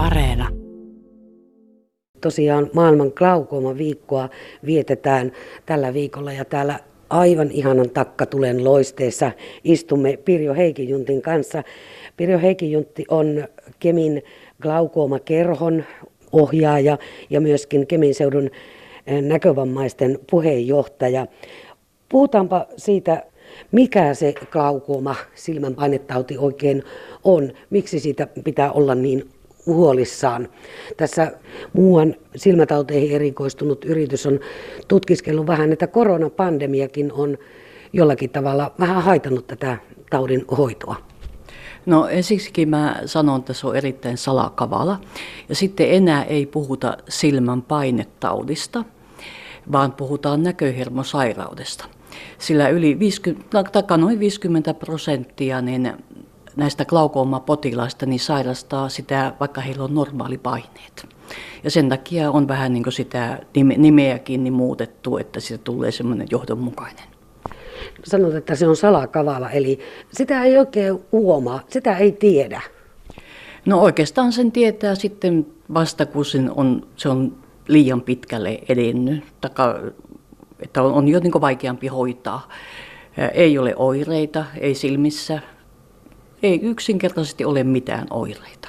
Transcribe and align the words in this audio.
Areena. 0.00 0.48
Tosiaan 2.20 2.70
maailman 2.74 3.12
glaukooma 3.14 3.76
viikkoa 3.76 4.28
vietetään 4.66 5.32
tällä 5.66 5.94
viikolla 5.94 6.32
ja 6.32 6.44
täällä 6.44 6.78
aivan 7.10 7.50
ihanan 7.50 7.90
takkatulen 7.90 8.64
loisteessa 8.64 9.32
istumme 9.64 10.18
Pirjo 10.24 10.54
Heikijuntin 10.54 11.22
kanssa. 11.22 11.62
Pirjo 12.16 12.38
Heikijuntti 12.38 13.04
on 13.08 13.44
Kemin 13.78 14.22
glaukooma-kerhon 14.62 15.84
ohjaaja 16.32 16.98
ja 17.30 17.40
myöskin 17.40 17.86
Kemin 17.86 18.14
seudun 18.14 18.50
eh, 19.06 19.22
näkövammaisten 19.22 20.18
puheenjohtaja. 20.30 21.26
Puhutaanpa 22.08 22.66
siitä, 22.76 23.22
mikä 23.72 24.14
se 24.14 24.34
glaukooma 24.50 25.16
silmänpainetauti 25.34 26.38
oikein 26.38 26.82
on, 27.24 27.52
miksi 27.70 28.00
siitä 28.00 28.28
pitää 28.44 28.72
olla 28.72 28.94
niin 28.94 29.30
huolissaan. 29.66 30.48
Tässä 30.96 31.32
muuan 31.72 32.14
silmätauteihin 32.36 33.16
erikoistunut 33.16 33.84
yritys 33.84 34.26
on 34.26 34.40
tutkiskellut 34.88 35.46
vähän, 35.46 35.72
että 35.72 35.86
koronapandemiakin 35.86 37.12
on 37.12 37.38
jollakin 37.92 38.30
tavalla 38.30 38.72
vähän 38.80 39.02
haitannut 39.02 39.46
tätä 39.46 39.76
taudin 40.10 40.44
hoitoa. 40.56 40.96
No 41.86 42.06
ensiksikin 42.06 42.68
mä 42.68 42.96
sanon, 43.06 43.40
että 43.40 43.52
se 43.52 43.66
on 43.66 43.76
erittäin 43.76 44.16
salakavala. 44.16 45.00
Ja 45.48 45.54
sitten 45.54 45.90
enää 45.90 46.24
ei 46.24 46.46
puhuta 46.46 46.96
silmän 47.08 47.62
painetaudista, 47.62 48.84
vaan 49.72 49.92
puhutaan 49.92 50.42
näköhermosairaudesta. 50.42 51.84
Sillä 52.38 52.68
yli 52.68 52.98
50, 52.98 53.96
noin 53.96 54.20
50 54.20 54.74
prosenttia 54.74 55.60
niin 55.60 55.92
näistä 56.56 56.84
glaukooma-potilaista 56.84 58.06
niin 58.06 58.20
sairastaa 58.20 58.88
sitä, 58.88 59.32
vaikka 59.40 59.60
heillä 59.60 59.84
on 59.84 59.94
normaalipaineet. 59.94 61.06
Ja 61.64 61.70
sen 61.70 61.88
takia 61.88 62.30
on 62.30 62.48
vähän 62.48 62.72
niin 62.72 62.92
sitä 62.92 63.38
nimeäkin 63.54 64.44
niin 64.44 64.52
muutettu, 64.52 65.18
että 65.18 65.40
siitä 65.40 65.64
tulee 65.64 65.92
semmoinen 65.92 66.26
johdonmukainen. 66.30 67.04
Sanot, 68.04 68.34
että 68.34 68.54
se 68.54 68.68
on 68.68 68.76
salakavala, 68.76 69.50
eli 69.50 69.78
sitä 70.12 70.42
ei 70.42 70.58
oikein 70.58 70.98
huomaa, 71.12 71.60
sitä 71.68 71.96
ei 71.96 72.12
tiedä. 72.12 72.60
No 73.66 73.80
oikeastaan 73.80 74.32
sen 74.32 74.52
tietää 74.52 74.94
sitten 74.94 75.46
vasta, 75.74 76.06
kun 76.06 76.24
sen 76.24 76.50
on, 76.56 76.86
se 76.96 77.08
on 77.08 77.36
liian 77.68 78.00
pitkälle 78.00 78.58
edennyt, 78.68 79.24
taka, 79.40 79.80
että 80.60 80.82
on, 80.82 80.92
on 80.92 81.08
jo 81.08 81.20
niin 81.20 81.40
vaikeampi 81.40 81.86
hoitaa. 81.86 82.48
Ei 83.34 83.58
ole 83.58 83.74
oireita, 83.76 84.44
ei 84.60 84.74
silmissä, 84.74 85.40
ei 86.42 86.60
yksinkertaisesti 86.62 87.44
ole 87.44 87.64
mitään 87.64 88.06
oireita. 88.10 88.68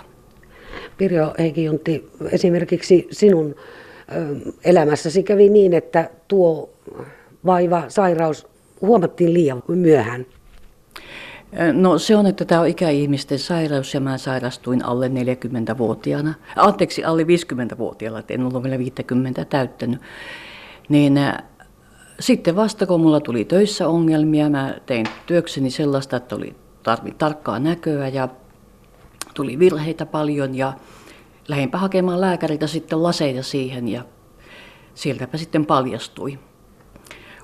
Pirjo 0.97 1.33
Heikijuntti, 1.39 2.09
esimerkiksi 2.31 3.07
sinun 3.11 3.55
elämässäsi 4.65 5.23
kävi 5.23 5.49
niin, 5.49 5.73
että 5.73 6.09
tuo 6.27 6.69
vaiva, 7.45 7.83
sairaus 7.87 8.47
huomattiin 8.81 9.33
liian 9.33 9.63
myöhään. 9.67 10.25
No 11.73 11.97
se 11.97 12.15
on, 12.15 12.25
että 12.25 12.45
tämä 12.45 12.61
on 12.61 12.67
ikäihmisten 12.67 13.39
sairaus 13.39 13.93
ja 13.93 13.99
mä 13.99 14.17
sairastuin 14.17 14.85
alle 14.85 15.07
40-vuotiaana. 15.07 16.33
Anteeksi, 16.55 17.03
alle 17.03 17.23
50-vuotiaana, 17.23 18.19
että 18.19 18.33
en 18.33 18.41
ollut 18.41 18.63
vielä 18.63 18.79
50 18.79 19.45
täyttänyt. 19.45 20.01
Niin 20.89 21.19
sitten 22.19 22.55
vasta 22.55 22.85
kun 22.85 23.01
mulla 23.01 23.19
tuli 23.19 23.45
töissä 23.45 23.87
ongelmia, 23.87 24.49
mä 24.49 24.75
tein 24.85 25.05
työkseni 25.25 25.69
sellaista, 25.69 26.17
että 26.17 26.35
oli 26.35 26.55
tarvi 26.83 27.11
tarkkaa 27.11 27.59
näköä 27.59 28.07
ja 28.07 28.27
tuli 29.33 29.59
virheitä 29.59 30.05
paljon 30.05 30.55
ja 30.55 30.73
lähdinpä 31.47 31.77
hakemaan 31.77 32.21
lääkäriltä 32.21 32.67
sitten 32.67 33.03
laseja 33.03 33.43
siihen 33.43 33.87
ja 33.87 34.03
sieltäpä 34.95 35.37
sitten 35.37 35.65
paljastui. 35.65 36.39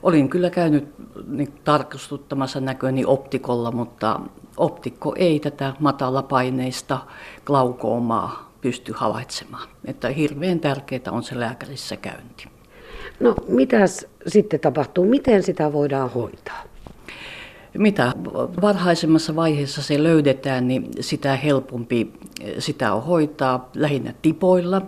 Olin 0.03 0.29
kyllä 0.29 0.49
käynyt 0.49 0.93
niin, 1.27 1.53
tarkastuttamassa 1.63 2.59
näköni 2.59 3.05
optikolla, 3.05 3.71
mutta 3.71 4.19
optikko 4.57 5.15
ei 5.17 5.39
tätä 5.39 5.73
matalapaineista 5.79 6.97
glaukoomaa 7.45 8.51
pysty 8.61 8.93
havaitsemaan. 8.95 9.69
Että 9.85 10.09
hirveän 10.09 10.59
tärkeää 10.59 11.11
on 11.11 11.23
se 11.23 11.39
lääkärissä 11.39 11.97
käynti. 11.97 12.45
No 13.19 13.35
mitäs 13.47 14.05
sitten 14.27 14.59
tapahtuu? 14.59 15.05
Miten 15.05 15.43
sitä 15.43 15.73
voidaan 15.73 16.11
hoitaa? 16.11 16.63
Mitä 17.73 18.13
varhaisemmassa 18.61 19.35
vaiheessa 19.35 19.81
se 19.81 20.03
löydetään, 20.03 20.67
niin 20.67 20.89
sitä 20.99 21.35
helpompi 21.35 22.13
sitä 22.59 22.93
on 22.93 23.03
hoitaa 23.03 23.69
lähinnä 23.75 24.13
tipoilla. 24.21 24.81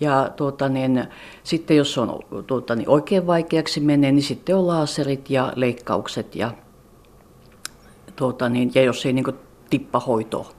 Ja 0.00 0.30
tuota, 0.36 0.68
niin, 0.68 1.04
sitten 1.42 1.76
jos 1.76 1.98
on 1.98 2.18
tuota, 2.46 2.74
niin 2.74 2.88
oikein 2.88 3.26
vaikeaksi 3.26 3.80
menee, 3.80 4.12
niin 4.12 4.22
sitten 4.22 4.56
on 4.56 4.66
laaserit 4.66 5.30
ja 5.30 5.52
leikkaukset. 5.56 6.36
Ja, 6.36 6.50
tuota, 8.16 8.48
niin, 8.48 8.70
ja 8.74 8.82
jos 8.82 9.06
ei 9.06 9.12
niin 9.12 9.24
kuin, 9.24 9.36
tippahoito 9.70 10.52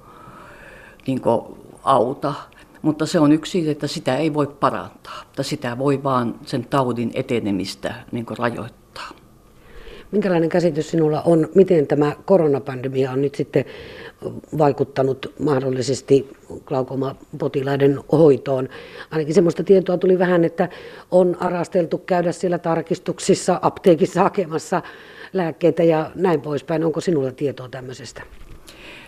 niin 1.07 1.21
kuin, 1.21 1.41
auta, 1.83 2.33
mutta 2.81 3.05
se 3.05 3.19
on 3.19 3.31
yksi, 3.31 3.69
että 3.69 3.87
sitä 3.87 4.17
ei 4.17 4.33
voi 4.33 4.47
parantaa. 4.47 5.21
Että 5.21 5.43
sitä 5.43 5.77
voi 5.77 6.03
vaan 6.03 6.35
sen 6.45 6.65
taudin 6.65 7.11
etenemistä 7.13 7.95
niin 8.11 8.25
kuin, 8.25 8.37
rajoittaa. 8.37 8.86
Minkälainen 10.11 10.49
käsitys 10.49 10.89
sinulla 10.89 11.21
on, 11.21 11.49
miten 11.55 11.87
tämä 11.87 12.15
koronapandemia 12.25 13.11
on 13.11 13.21
nyt 13.21 13.35
sitten 13.35 13.65
vaikuttanut 14.57 15.33
mahdollisesti 15.39 16.29
glaukomapotilaiden 16.65 17.99
hoitoon? 18.11 18.69
Ainakin 19.11 19.33
sellaista 19.35 19.63
tietoa 19.63 19.97
tuli 19.97 20.19
vähän, 20.19 20.43
että 20.43 20.69
on 21.11 21.37
arasteltu 21.39 21.97
käydä 21.97 22.31
siellä 22.31 22.57
tarkistuksissa, 22.57 23.59
apteekissa 23.61 24.23
hakemassa 24.23 24.81
lääkkeitä 25.33 25.83
ja 25.83 26.11
näin 26.15 26.41
poispäin. 26.41 26.83
Onko 26.83 27.01
sinulla 27.01 27.31
tietoa 27.31 27.69
tämmöisestä? 27.69 28.21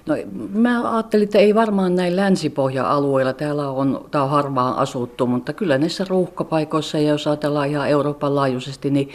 No, 0.05 0.15
mä 0.53 0.93
ajattelin, 0.95 1.23
että 1.23 1.37
ei 1.37 1.55
varmaan 1.55 1.95
näin 1.95 2.15
länsipohja-alueilla, 2.15 3.33
täällä 3.33 3.69
on, 3.69 4.05
tää 4.11 4.23
on 4.23 4.29
harvaan 4.29 4.75
asuttu, 4.75 5.27
mutta 5.27 5.53
kyllä 5.53 5.77
näissä 5.77 6.05
ruuhkapaikoissa, 6.09 6.97
ja 6.97 7.09
jos 7.09 7.27
ajatellaan 7.27 7.69
ihan 7.69 7.89
Euroopan 7.89 8.35
laajuisesti, 8.35 8.89
niin 8.89 9.09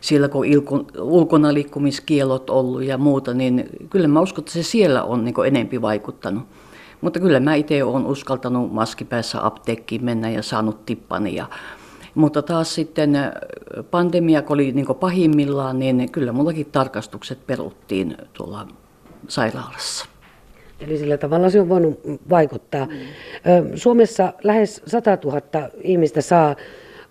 siellä 0.00 0.28
kun 0.28 0.46
ilku, 0.46 0.86
ulkona 0.98 1.54
liikkumiskielot 1.54 2.50
ollut 2.50 2.82
ja 2.82 2.98
muuta, 2.98 3.34
niin 3.34 3.68
kyllä 3.90 4.08
mä 4.08 4.20
uskon, 4.20 4.42
että 4.42 4.52
se 4.52 4.62
siellä 4.62 5.04
on 5.04 5.24
niin 5.24 5.34
enempi 5.46 5.82
vaikuttanut. 5.82 6.42
Mutta 7.00 7.20
kyllä 7.20 7.40
mä 7.40 7.54
itse 7.54 7.84
olen 7.84 8.06
uskaltanut 8.06 8.72
maskipäässä 8.72 9.46
apteekkiin 9.46 10.04
mennä 10.04 10.30
ja 10.30 10.42
saanut 10.42 10.86
tippani. 10.86 11.34
Ja, 11.34 11.46
mutta 12.14 12.42
taas 12.42 12.74
sitten 12.74 13.16
pandemia, 13.90 14.42
kun 14.42 14.54
oli 14.54 14.72
niin 14.72 14.86
pahimmillaan, 15.00 15.78
niin 15.78 16.12
kyllä 16.12 16.32
mullakin 16.32 16.66
tarkastukset 16.72 17.46
peruttiin 17.46 18.16
tuolla 18.32 18.68
sairaalassa. 19.28 20.06
Eli 20.80 20.98
sillä 20.98 21.16
tavalla 21.16 21.50
se 21.50 21.60
on 21.60 21.68
voinut 21.68 22.00
vaikuttaa. 22.30 22.86
Mm. 22.86 22.92
Suomessa 23.74 24.32
lähes 24.42 24.82
100 24.86 25.18
000 25.24 25.40
ihmistä 25.82 26.20
saa 26.20 26.56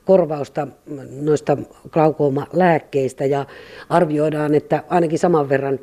korvausta 0.05 0.67
noista 1.21 1.57
glaukooma-lääkkeistä 1.89 3.25
ja 3.25 3.45
arvioidaan, 3.89 4.55
että 4.55 4.83
ainakin 4.89 5.19
saman 5.19 5.49
verran 5.49 5.79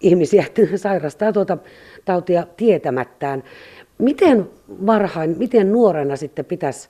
ihmisiä 0.00 0.44
sairastaa 0.76 1.32
tuota 1.32 1.58
tautia 2.04 2.46
tietämättään. 2.56 3.42
Miten 3.98 4.50
varhain, 4.86 5.38
miten 5.38 5.72
nuorena 5.72 6.16
sitten 6.16 6.44
pitäisi 6.44 6.88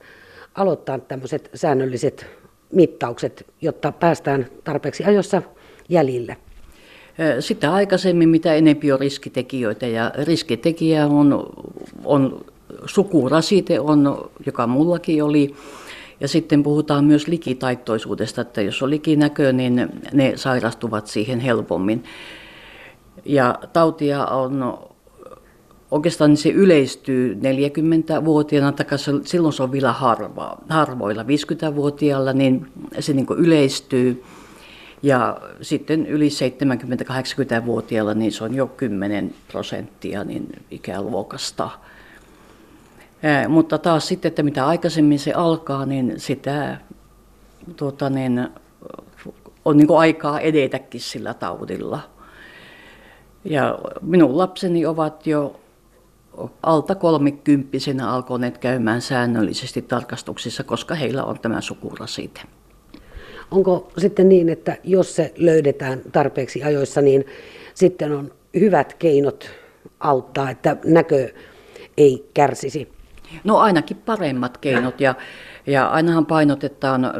aloittaa 0.55 0.99
tämmöiset 0.99 1.49
säännölliset 1.53 2.25
mittaukset, 2.71 3.45
jotta 3.61 3.91
päästään 3.91 4.45
tarpeeksi 4.63 5.03
ajoissa 5.03 5.41
jäljille? 5.89 6.37
Sitä 7.39 7.73
aikaisemmin, 7.73 8.29
mitä 8.29 8.53
enempi 8.53 8.91
on 8.91 8.99
riskitekijöitä. 8.99 9.87
Ja 9.87 10.11
riskitekijä 10.23 11.07
on, 11.07 11.49
on 12.05 12.45
sukurasite, 12.85 13.79
on, 13.79 14.29
joka 14.45 14.67
mullakin 14.67 15.23
oli. 15.23 15.55
Ja 16.19 16.27
sitten 16.27 16.63
puhutaan 16.63 17.05
myös 17.05 17.27
likitaittoisuudesta, 17.27 18.41
että 18.41 18.61
jos 18.61 18.83
on 18.83 18.89
likinäkö, 18.89 19.53
niin 19.53 19.89
ne 20.13 20.33
sairastuvat 20.35 21.07
siihen 21.07 21.39
helpommin. 21.39 22.03
Ja 23.25 23.59
tautia 23.73 24.25
on 24.25 24.77
oikeastaan 25.91 26.29
niin 26.29 26.37
se 26.37 26.49
yleistyy 26.49 27.33
40-vuotiaana, 27.33 28.71
tai 28.71 28.85
silloin 29.25 29.53
se 29.53 29.63
on 29.63 29.71
vielä 29.71 29.91
harva, 29.91 30.57
harvoilla. 30.69 31.23
50-vuotiaalla 31.23 32.33
niin 32.33 32.67
se 32.99 33.13
niin 33.13 33.27
yleistyy 33.37 34.23
ja 35.03 35.37
sitten 35.61 36.05
yli 36.05 36.29
70-80-vuotiailla 36.29 38.13
niin 38.13 38.31
se 38.31 38.43
on 38.43 38.55
jo 38.55 38.67
10 38.67 39.33
prosenttia 39.51 40.23
niin 40.23 40.65
ikäluokasta. 40.71 41.69
Mutta 43.49 43.77
taas 43.77 44.07
sitten, 44.07 44.29
että 44.29 44.43
mitä 44.43 44.67
aikaisemmin 44.67 45.19
se 45.19 45.33
alkaa, 45.33 45.85
niin 45.85 46.13
sitä 46.17 46.77
tuota, 47.75 48.09
niin, 48.09 48.47
on 49.65 49.77
niin 49.77 49.97
aikaa 49.97 50.39
edetäkin 50.39 51.01
sillä 51.01 51.33
taudilla. 51.33 51.99
Ja 53.45 53.79
minun 54.01 54.37
lapseni 54.37 54.85
ovat 54.85 55.27
jo 55.27 55.59
alta 56.63 56.95
kolmikymppisenä 56.95 58.11
alkoneet 58.11 58.57
käymään 58.57 59.01
säännöllisesti 59.01 59.81
tarkastuksissa, 59.81 60.63
koska 60.63 60.95
heillä 60.95 61.23
on 61.23 61.39
tämä 61.39 61.61
sukurasite. 61.61 62.41
Onko 63.51 63.91
sitten 63.97 64.29
niin, 64.29 64.49
että 64.49 64.77
jos 64.83 65.15
se 65.15 65.33
löydetään 65.37 66.01
tarpeeksi 66.11 66.63
ajoissa, 66.63 67.01
niin 67.01 67.25
sitten 67.73 68.11
on 68.11 68.31
hyvät 68.59 68.93
keinot 68.93 69.49
auttaa, 69.99 70.49
että 70.49 70.77
näkö 70.85 71.29
ei 71.97 72.29
kärsisi? 72.33 72.91
No 73.43 73.57
ainakin 73.57 73.97
paremmat 73.97 74.57
keinot 74.57 75.01
ja, 75.01 75.15
ja 75.67 75.87
ainahan 75.87 76.25
painotetaan, 76.25 77.11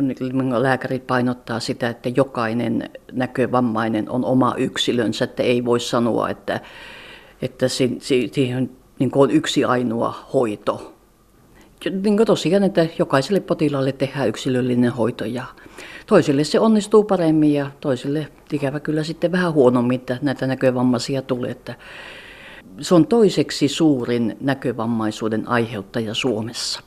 lääkärit 0.57 1.07
painottaa 1.07 1.59
sitä, 1.59 1.89
että 1.89 2.09
jokainen 2.15 2.89
näkövammainen 3.11 4.09
on 4.09 4.25
oma 4.25 4.55
yksilönsä, 4.57 5.25
että 5.25 5.43
ei 5.43 5.65
voi 5.65 5.79
sanoa, 5.79 6.29
että, 6.29 6.59
että 7.41 7.67
siihen 7.67 8.69
niin 8.99 9.11
on 9.15 9.31
yksi 9.31 9.65
ainoa 9.65 10.27
hoito. 10.33 10.92
Niin 11.89 12.25
tosiaan, 12.25 12.63
että 12.63 12.87
jokaiselle 12.99 13.39
potilaalle 13.39 13.91
tehdään 13.91 14.27
yksilöllinen 14.27 14.91
hoito 14.91 15.25
ja 15.25 15.43
toisille 16.07 16.43
se 16.43 16.59
onnistuu 16.59 17.03
paremmin 17.03 17.53
ja 17.53 17.71
toisille 17.79 18.27
ikävä 18.53 18.79
kyllä 18.79 19.03
sitten 19.03 19.31
vähän 19.31 19.53
huonommin, 19.53 19.99
että 19.99 20.17
näitä 20.21 20.47
näkövammaisia 20.47 21.21
tulee. 21.21 21.51
Että 21.51 21.75
se 22.81 22.95
on 22.95 23.07
toiseksi 23.07 23.67
suurin 23.67 24.37
näkövammaisuuden 24.41 25.47
aiheuttaja 25.47 26.13
Suomessa. 26.13 26.79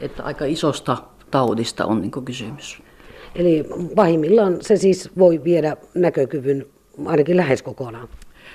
Että 0.00 0.22
aika 0.22 0.44
isosta 0.44 0.96
taudista 1.30 1.86
on 1.86 2.00
niin 2.00 2.24
kysymys. 2.24 2.82
Eli 3.34 3.64
pahimmillaan 3.94 4.56
se 4.60 4.76
siis 4.76 5.10
voi 5.18 5.44
viedä 5.44 5.76
näkökyvyn 5.94 6.66
ainakin 7.06 7.36
lähes 7.36 7.62
kokonaan. 7.62 8.08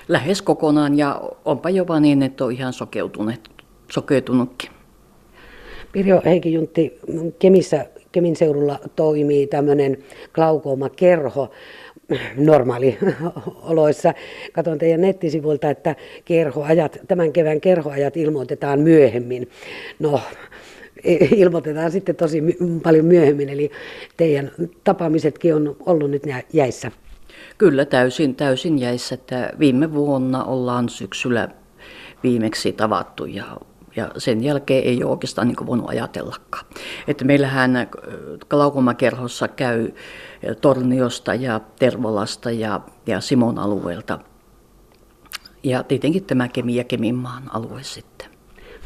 Lähes 0.08 0.42
kokonaan 0.42 0.98
ja 0.98 1.22
onpa 1.44 1.70
jopa 1.70 2.00
niin, 2.00 2.22
että 2.22 2.44
on 2.44 2.52
ihan 2.52 2.72
sokeutunut, 2.72 3.50
sokeutunutkin. 3.92 4.77
Pirjo 5.92 6.22
Heikki 6.24 6.52
Juntti, 6.52 6.98
Kemissä, 7.38 7.86
Kemin 8.12 8.36
seudulla 8.36 8.78
toimii 8.96 9.46
tämmöinen 9.46 9.98
glaukooma-kerho 10.32 11.50
normaalioloissa. 12.36 14.14
Katson 14.52 14.78
teidän 14.78 15.00
nettisivuilta, 15.00 15.70
että 15.70 15.96
kerhoajat, 16.24 16.98
tämän 17.08 17.32
kevään 17.32 17.60
kerhoajat 17.60 18.16
ilmoitetaan 18.16 18.80
myöhemmin. 18.80 19.48
No, 19.98 20.20
ilmoitetaan 21.36 21.92
sitten 21.92 22.16
tosi 22.16 22.42
paljon 22.82 23.04
myöhemmin, 23.04 23.48
eli 23.48 23.70
teidän 24.16 24.50
tapaamisetkin 24.84 25.54
on 25.54 25.76
ollut 25.86 26.10
nyt 26.10 26.22
jäissä. 26.52 26.90
Kyllä 27.58 27.84
täysin, 27.84 28.34
täysin 28.34 28.78
jäissä, 28.78 29.14
että 29.14 29.52
viime 29.58 29.94
vuonna 29.94 30.44
ollaan 30.44 30.88
syksyllä 30.88 31.48
viimeksi 32.22 32.72
tavattu 32.72 33.24
ja 33.24 33.44
ja 33.98 34.10
sen 34.18 34.44
jälkeen 34.44 34.84
ei 34.84 35.04
ole 35.04 35.10
oikeastaan 35.10 35.48
niin 35.48 35.66
voinut 35.66 35.88
ajatellakaan. 35.88 36.66
Että 37.08 37.24
meillähän 37.24 37.76
äh, 37.76 37.88
Klaukomakerhossa 38.48 39.48
käy 39.48 39.84
äh, 39.84 40.56
Torniosta 40.60 41.34
ja 41.34 41.60
Tervolasta 41.78 42.50
ja, 42.50 42.80
ja 43.06 43.20
Simon 43.20 43.58
alueelta. 43.58 44.18
Ja 45.62 45.82
tietenkin 45.82 46.24
tämä 46.24 46.48
Kemi 46.48 46.74
ja 46.74 46.84
Keminmaan 46.84 47.42
alue 47.52 47.82
sitten. 47.82 48.28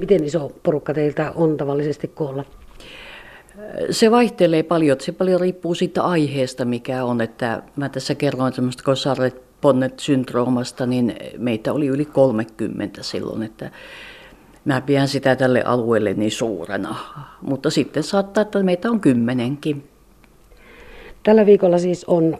Miten 0.00 0.25
iso 0.25 0.53
porukka 0.62 0.94
teiltä 0.94 1.32
on 1.35 1.56
tavallisesti 1.56 2.08
koolla? 2.08 2.44
Se 3.91 4.11
vaihtelee 4.11 4.62
paljon. 4.62 4.97
Se 5.00 5.12
paljon 5.12 5.41
riippuu 5.41 5.75
siitä 5.75 6.03
aiheesta, 6.03 6.65
mikä 6.65 7.05
on. 7.05 7.20
Että 7.20 7.62
mä 7.76 7.88
tässä 7.88 8.15
kerroin 8.15 8.53
tämmöistä 8.53 8.82
Kosaret 8.82 9.43
Bonnet 9.61 9.99
syndroomasta, 9.99 10.87
niin 10.87 11.17
meitä 11.38 11.73
oli 11.73 11.87
yli 11.87 12.05
30 12.05 13.03
silloin. 13.03 13.43
Että 13.43 13.70
mä 14.64 14.81
pidän 14.81 15.09
sitä 15.09 15.37
tälle 15.37 15.62
alueelle 15.62 16.14
niin 16.14 16.31
suurena. 16.31 16.97
Mutta 17.43 17.70
sitten 17.70 18.03
saattaa, 18.03 18.43
että 18.43 18.62
meitä 18.62 18.91
on 18.91 19.00
kymmenenkin. 19.00 19.85
Tällä 21.23 21.47
viikolla 21.47 21.79
siis 21.79 22.05
on 22.05 22.38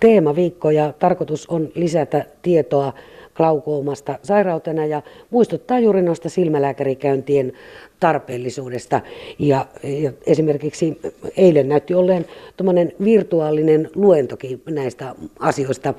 teemaviikko 0.00 0.70
ja 0.70 0.92
tarkoitus 0.98 1.46
on 1.46 1.68
lisätä 1.74 2.24
tietoa 2.42 2.92
glaukoomasta 3.34 4.18
sairautena 4.22 4.86
ja 4.86 5.02
muistuttaa 5.30 5.78
juuri 5.78 6.02
noista 6.02 6.28
silmälääkärikäyntien 6.28 7.52
tarpeellisuudesta. 8.00 9.00
Ja, 9.38 9.66
ja 9.82 10.12
esimerkiksi 10.26 11.00
eilen 11.36 11.68
näytti 11.68 11.94
olleen 11.94 12.26
tuommoinen 12.56 12.92
virtuaalinen 13.04 13.90
luentokin 13.94 14.62
näistä 14.70 15.14
asioista. 15.38 15.94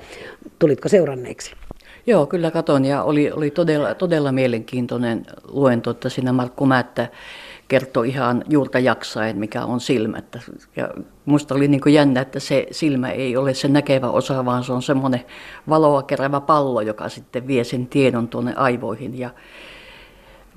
Tulitko 0.58 0.88
seuranneeksi? 0.88 1.52
Joo, 2.06 2.26
kyllä 2.26 2.50
katon 2.50 2.84
ja 2.84 3.02
oli, 3.02 3.32
oli 3.32 3.50
todella, 3.50 3.94
todella 3.94 4.32
mielenkiintoinen 4.32 5.26
luento, 5.48 5.90
että 5.90 6.08
siinä 6.08 6.32
Markku 6.32 6.66
Määttä 6.66 7.08
kertoi 7.68 8.08
ihan 8.08 8.44
juurta 8.48 8.78
jaksaen, 8.78 9.38
mikä 9.38 9.64
on 9.64 9.80
silmä. 9.80 10.22
Ja 10.76 10.88
musta 11.24 11.54
oli 11.54 11.68
niin 11.68 11.92
jännä, 11.92 12.20
että 12.20 12.40
se 12.40 12.66
silmä 12.70 13.10
ei 13.10 13.36
ole 13.36 13.54
se 13.54 13.68
näkevä 13.68 14.10
osa, 14.10 14.44
vaan 14.44 14.64
se 14.64 14.72
on 14.72 14.82
semmoinen 14.82 15.24
valoa 15.68 16.02
kerävä 16.02 16.40
pallo, 16.40 16.80
joka 16.80 17.08
sitten 17.08 17.46
vie 17.46 17.64
sen 17.64 17.86
tiedon 17.86 18.28
tuonne 18.28 18.54
aivoihin. 18.54 19.18
Ja, 19.18 19.30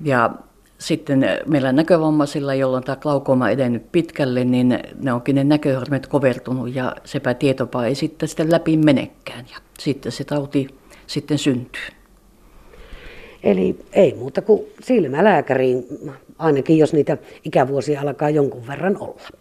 ja 0.04 0.30
sitten 0.78 1.26
meillä 1.46 1.72
näkövammaisilla, 1.72 2.54
jolloin 2.54 2.84
tämä 2.84 2.96
glaukoma 2.96 3.50
edennyt 3.50 3.92
pitkälle, 3.92 4.44
niin 4.44 4.78
ne 5.02 5.12
onkin 5.12 5.34
ne 5.34 5.44
näköhormet 5.44 6.06
kovertunut 6.06 6.74
ja 6.74 6.96
sepä 7.04 7.34
tietopa 7.34 7.84
ei 7.84 7.94
sitten 7.94 8.28
sitä 8.28 8.46
läpi 8.50 8.76
menekään. 8.76 9.44
Ja 9.50 9.56
sitten 9.78 10.12
se 10.12 10.24
tauti 10.24 10.79
sitten 11.10 11.38
syntyy. 11.38 11.88
Eli 13.42 13.76
ei 13.92 14.14
muuta 14.14 14.42
kuin 14.42 14.60
silmälääkäriin, 14.82 15.86
ainakin 16.38 16.78
jos 16.78 16.92
niitä 16.92 17.18
ikävuosia 17.44 18.00
alkaa 18.00 18.30
jonkun 18.30 18.66
verran 18.66 18.96
olla. 19.00 19.39